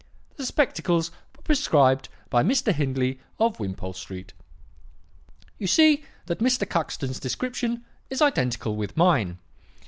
[0.37, 2.73] "'The spectacles were prescribed by Mr.
[2.73, 4.33] Hindley of Wimpole Street.'
[5.59, 6.67] "You see that Mr.
[6.67, 9.37] Cuxton's description is identical with mine.